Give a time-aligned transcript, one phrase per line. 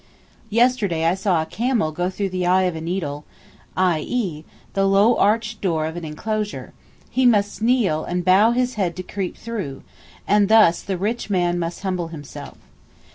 [0.49, 4.43] Yesterday I saw a camel go through the eye of a needle—i.e.,
[4.73, 6.73] the low arched door of an enclosure;
[7.11, 11.81] he must kneel and bow his head to creep through—and thus the rich man must
[11.83, 12.57] humble himself.